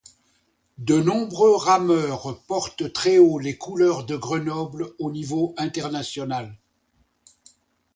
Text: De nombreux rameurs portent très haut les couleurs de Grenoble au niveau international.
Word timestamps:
De 0.79 0.99
nombreux 0.99 1.53
rameurs 1.55 2.41
portent 2.47 2.91
très 2.91 3.19
haut 3.19 3.37
les 3.37 3.55
couleurs 3.59 4.03
de 4.03 4.15
Grenoble 4.15 4.95
au 4.97 5.11
niveau 5.11 5.53
international. 5.57 6.57